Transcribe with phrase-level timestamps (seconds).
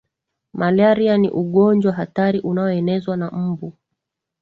[0.53, 3.73] malaria ni ugonjwa hatari unaonezwa na mbu